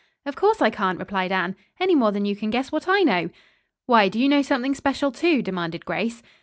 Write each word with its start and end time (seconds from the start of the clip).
"Of 0.25 0.35
course, 0.35 0.63
I 0.63 0.71
can't," 0.71 0.97
replied 0.97 1.31
Anne, 1.31 1.55
"any 1.79 1.93
more 1.93 2.11
than 2.11 2.25
you 2.25 2.35
can 2.35 2.49
guess 2.49 2.71
what 2.71 2.87
I 2.87 3.03
know." 3.03 3.29
"Why, 3.85 4.09
do 4.09 4.19
you 4.19 4.27
know 4.27 4.41
something 4.41 4.73
special, 4.73 5.11
too?" 5.11 5.43
demanded 5.43 5.85
Grace. 5.85 6.23